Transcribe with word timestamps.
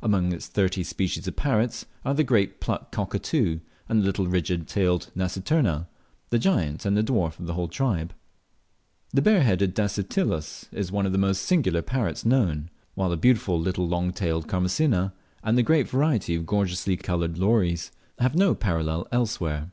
Among 0.00 0.32
its 0.32 0.46
thirty 0.46 0.82
species 0.82 1.28
of 1.28 1.36
parrots 1.36 1.84
are 2.06 2.14
the 2.14 2.24
Great 2.24 2.58
Pluck 2.58 2.90
Cockatoo, 2.90 3.60
and 3.86 4.00
the 4.00 4.06
little 4.06 4.26
rigid 4.26 4.66
tailed 4.66 5.10
Nasiterna, 5.14 5.88
the 6.30 6.38
giant 6.38 6.86
and 6.86 6.96
the 6.96 7.02
dwarf 7.02 7.38
of 7.38 7.44
the 7.46 7.52
whole 7.52 7.68
tribe. 7.68 8.14
The 9.12 9.20
bare 9.20 9.42
headed 9.42 9.74
Dasyptilus 9.74 10.72
is 10.72 10.90
one 10.90 11.04
of 11.04 11.12
the 11.12 11.18
most 11.18 11.42
singular 11.42 11.82
parrots 11.82 12.24
known; 12.24 12.70
while 12.94 13.10
the 13.10 13.18
beautiful 13.18 13.60
little 13.60 13.86
long 13.86 14.10
tailed 14.10 14.48
Charmosyna, 14.48 15.12
and 15.42 15.58
the 15.58 15.62
great 15.62 15.86
variety 15.90 16.34
of 16.34 16.46
gorgeously 16.46 16.96
coloured 16.96 17.36
lories, 17.36 17.92
have 18.20 18.34
no 18.34 18.54
parallels 18.54 19.06
elsewhere. 19.12 19.70